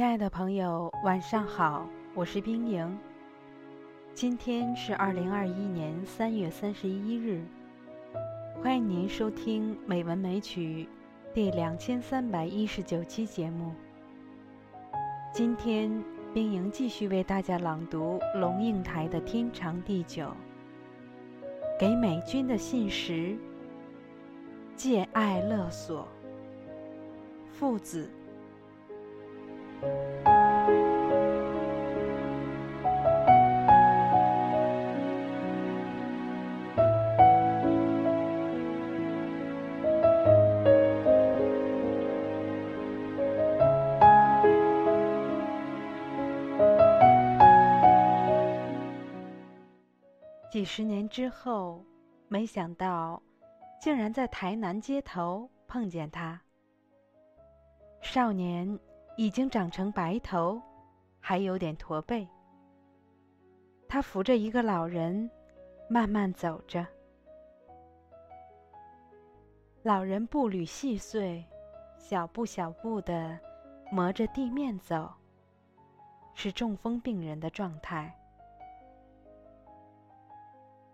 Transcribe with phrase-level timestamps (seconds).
[0.00, 2.98] 亲爱的朋友，晚上好，我是冰莹。
[4.14, 7.44] 今天是二零二一年三月三十一日，
[8.62, 10.88] 欢迎您收听《美文美曲》
[11.34, 13.74] 第两千三百一十九期节目。
[15.34, 20.24] 今天，冰莹继续为大家朗读龙应台的《天长地久》，
[21.78, 23.36] 给美军的信时，
[24.74, 26.08] 借爱勒索，
[27.52, 28.10] 父子。
[50.50, 51.82] 几十年之后，
[52.28, 53.22] 没想到，
[53.80, 56.38] 竟然在台南街头碰见他。
[58.02, 58.78] 少年。
[59.20, 60.58] 已经长成白头，
[61.20, 62.26] 还有点驼背。
[63.86, 65.30] 他扶着一个老人，
[65.90, 66.86] 慢慢走着。
[69.82, 71.44] 老人步履细碎，
[71.98, 73.38] 小步小步的
[73.92, 75.12] 磨着地面走，
[76.32, 78.18] 是中风病人的状态。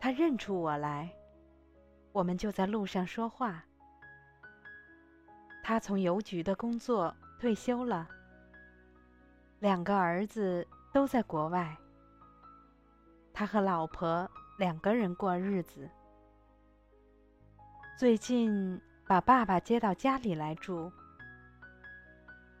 [0.00, 1.14] 他认出我来，
[2.10, 3.62] 我们就在路上说话。
[5.62, 7.14] 他从邮局的工作
[7.44, 8.08] 退休了。
[9.58, 11.76] 两个儿子都在国外，
[13.34, 15.86] 他和老婆两个人过日子。
[17.98, 20.90] 最近把爸爸接到家里来住。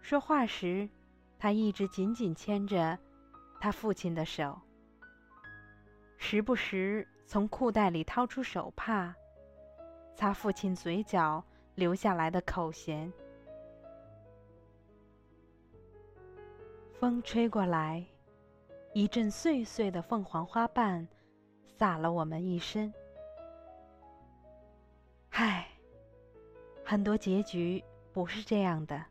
[0.02, 0.86] 说话时，
[1.38, 2.98] 他一直紧紧牵着
[3.58, 4.60] 他父亲的手，
[6.18, 9.14] 时不时从裤袋里掏出手帕，
[10.14, 11.42] 擦父亲嘴角
[11.74, 13.10] 流下来的口涎。
[17.04, 18.02] 风吹过来，
[18.94, 21.06] 一阵碎碎的凤凰花瓣，
[21.76, 22.90] 洒了我们一身。
[25.28, 25.68] 唉，
[26.82, 29.04] 很多结局不是这样的。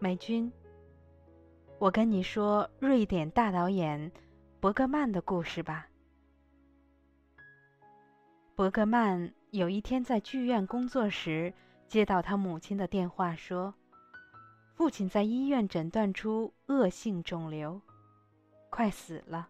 [0.00, 0.52] 美军，
[1.78, 4.10] 我跟你说瑞典大导演
[4.58, 5.86] 伯格曼的故事吧。
[8.56, 11.54] 伯格曼有一天在剧院工作时，
[11.86, 13.72] 接到他母亲的电话，说。
[14.74, 17.80] 父亲在医院诊断出恶性肿瘤，
[18.70, 19.48] 快死了。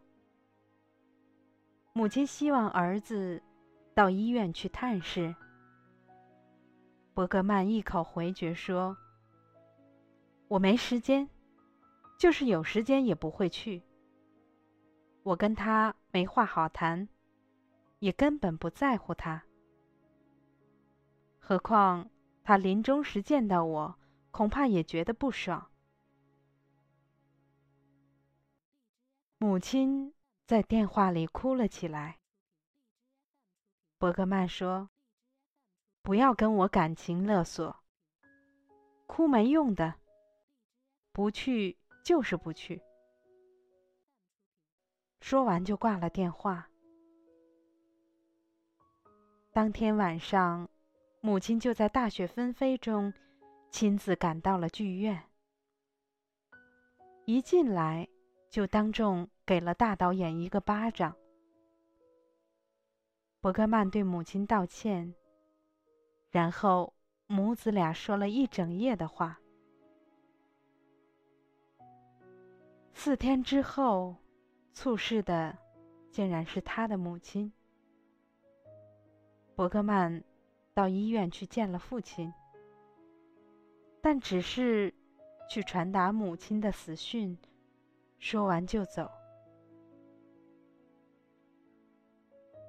[1.94, 3.42] 母亲希望儿子
[3.94, 5.34] 到医院去探视。
[7.14, 8.96] 伯格曼一口回绝说
[10.48, 11.28] ：“我没时间，
[12.18, 13.82] 就是有时间也不会去。
[15.22, 17.08] 我跟他没话好谈，
[18.00, 19.44] 也根本不在乎他。
[21.38, 22.10] 何况
[22.42, 23.94] 他临终时见到我。”
[24.32, 25.70] 恐怕也觉得不爽。
[29.38, 30.14] 母亲
[30.46, 32.18] 在电话里哭了起来。
[33.98, 34.88] 伯格曼说
[36.02, 37.76] ：“不要跟我感情勒索，
[39.06, 39.94] 哭没用的，
[41.12, 42.82] 不去就是不去。”
[45.20, 46.68] 说完就挂了电话。
[49.52, 50.68] 当天晚上，
[51.20, 53.12] 母亲就在大雪纷飞中。
[53.72, 55.24] 亲自赶到了剧院，
[57.24, 58.06] 一进来
[58.50, 61.16] 就当众给了大导演一个巴掌。
[63.40, 65.14] 伯格曼对母亲道歉，
[66.30, 66.92] 然后
[67.26, 69.40] 母子俩说了一整夜的话。
[72.92, 74.14] 四天之后，
[74.74, 75.56] 猝逝的
[76.10, 77.50] 竟然是他的母亲。
[79.56, 80.22] 伯格曼
[80.74, 82.30] 到医院去见了父亲。
[84.02, 84.92] 但只是
[85.48, 87.38] 去传达母亲的死讯，
[88.18, 89.08] 说完就走。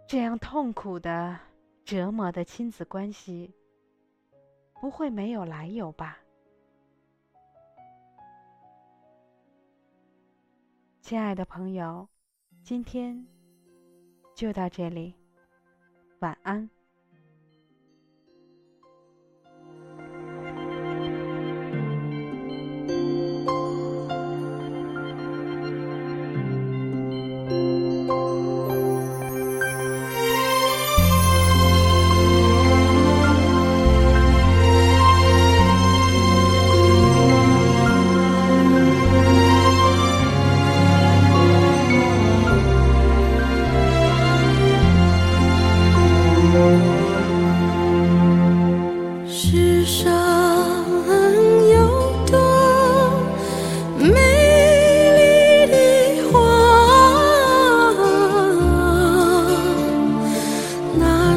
[0.08, 1.40] 这样痛苦的、
[1.84, 3.52] 折磨的亲子关系，
[4.80, 6.20] 不会没有来由吧？
[11.02, 12.08] 亲爱的朋友，
[12.62, 13.26] 今天
[14.36, 15.16] 就到这里，
[16.20, 16.70] 晚安。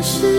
[0.06, 0.35] 是